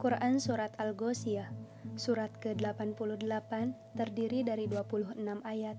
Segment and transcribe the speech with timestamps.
[0.00, 1.52] Quran Surat Al-Ghosiyah
[1.92, 3.52] Surat ke-88
[4.00, 5.12] terdiri dari 26
[5.44, 5.76] ayat.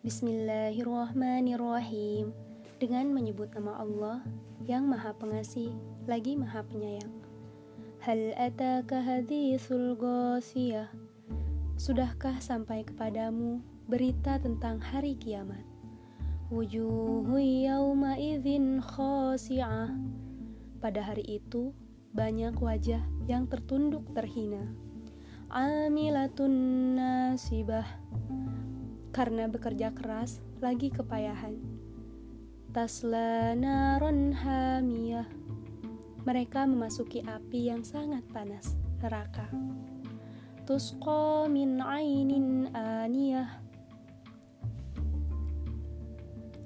[0.00, 2.32] Bismillahirrahmanirrahim.
[2.80, 4.24] Dengan menyebut nama Allah
[4.64, 5.76] yang maha pengasih
[6.08, 7.12] lagi maha penyayang.
[8.00, 10.88] Hal ataka hadithul ghosiyah?
[11.76, 13.60] Sudahkah sampai kepadamu
[13.92, 15.68] berita tentang hari kiamat?
[16.48, 19.92] Wujuhu yawma idhin khasi'ah
[20.80, 21.76] Pada hari itu
[22.12, 24.64] banyak wajah yang tertunduk terhina.
[25.48, 26.54] Amilatun
[26.96, 27.88] nasibah
[29.12, 31.56] karena bekerja keras lagi kepayahan.
[32.72, 35.28] Tasla naron hamiyah
[36.28, 39.48] mereka memasuki api yang sangat panas, neraka.
[40.68, 41.80] Tusqa min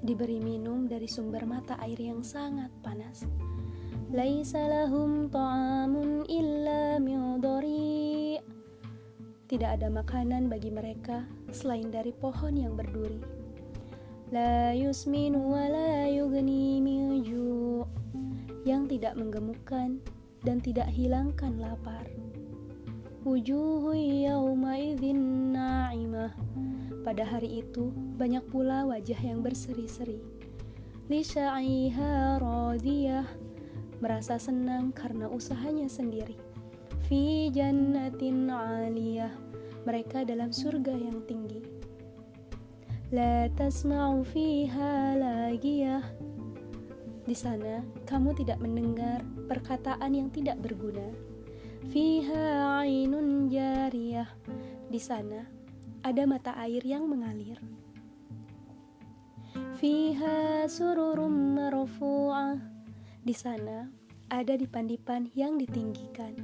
[0.03, 3.23] diberi minum dari sumber mata air yang sangat panas.
[5.31, 6.99] Ta'amun illa
[9.47, 11.23] Tidak ada makanan bagi mereka
[11.55, 13.23] selain dari pohon yang berduri.
[14.29, 16.83] La yusminu la yugni
[18.67, 20.03] Yang tidak menggemukkan
[20.43, 22.03] dan tidak hilangkan lapar.
[23.23, 24.75] Wujuhu yawma
[27.13, 30.17] Pada hari itu banyak pula wajah yang berseri-seri.
[31.13, 33.29] Lisha'iha radiyah
[34.01, 36.33] merasa senang karena usahanya sendiri.
[37.05, 39.29] Fi jannatin aliyah,
[39.85, 41.61] mereka dalam surga yang tinggi.
[43.13, 46.01] La tasma'u fiha lagiyah.
[47.29, 51.13] Di sana kamu tidak mendengar perkataan yang tidak berguna.
[51.93, 54.33] Fiha ainun jariyah.
[54.89, 55.62] Di sana
[56.03, 57.57] ada mata air yang mengalir.
[59.79, 62.59] Fiha sururum marfu'ah
[63.23, 63.87] di sana
[64.27, 66.35] ada dipan-dipan yang ditinggikan.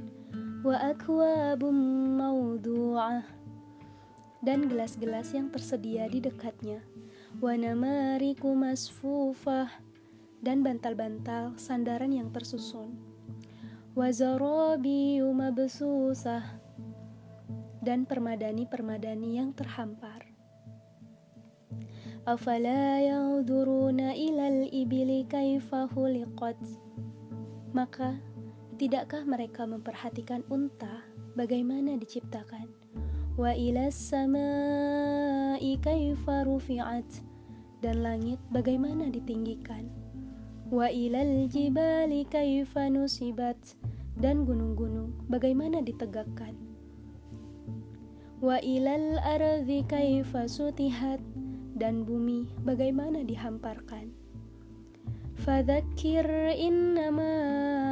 [0.64, 1.76] Wa akwabum
[2.16, 3.24] mawdu'ah
[4.40, 6.80] dan gelas-gelas yang tersedia di dekatnya.
[7.40, 9.68] Wa namariku masfufah
[10.40, 12.96] dan bantal-bantal sandaran yang tersusun.
[13.92, 16.69] Wa zarabiyu mabsusah
[17.80, 20.28] dan permadani-permadani yang terhampar.
[22.28, 25.88] Afala yanzuruna ilal ibili kaifa
[27.72, 28.20] Maka
[28.76, 31.00] tidakkah mereka memperhatikan unta
[31.32, 32.68] bagaimana diciptakan?
[33.40, 37.08] Wa ilas samai kaifa rufi'at?
[37.80, 39.88] Dan langit bagaimana ditinggikan?
[40.68, 43.56] Wa ilal jibali kaifa nusibat?
[44.20, 46.69] Dan gunung-gunung bagaimana ditegakkan
[48.40, 51.20] Wa ilal ardi kaifa sutihat
[51.76, 54.16] dan bumi bagaimana dihamparkan.
[55.44, 56.24] Fadzakir
[56.56, 57.36] innama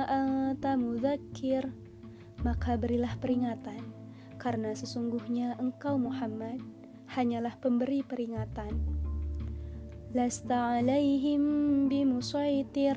[0.08, 1.68] anta mudzakir
[2.40, 3.92] maka berilah peringatan
[4.40, 6.64] karena sesungguhnya engkau Muhammad
[7.12, 8.72] hanyalah pemberi peringatan.
[10.16, 12.96] Lasta alaihim bimusaitir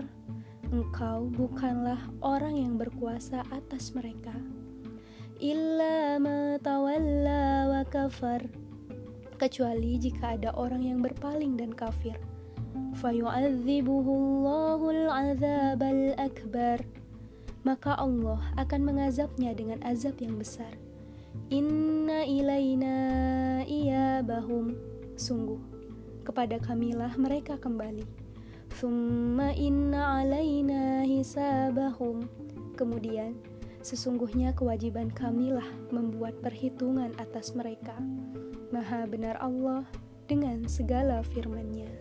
[0.72, 4.32] engkau bukanlah orang yang berkuasa atas mereka.
[5.42, 8.46] Illa ma tawalla wa kafar
[9.42, 12.14] kecuali jika ada orang yang berpaling dan kafir.
[13.02, 16.86] Fayu'adzibuhullahul azabal akbar.
[17.66, 20.78] Maka Allah akan mengazabnya dengan azab yang besar.
[21.50, 24.78] Inna ilaina iyabahum.
[25.18, 25.58] Sungguh,
[26.22, 28.06] kepada kamilah mereka kembali.
[28.78, 32.30] Thumma inna alaina hisabahum.
[32.78, 33.34] Kemudian,
[33.82, 37.98] sesungguhnya kewajiban kamilah membuat perhitungan atas mereka.
[38.72, 39.84] Maha benar Allah
[40.30, 41.92] dengan segala firman-Nya.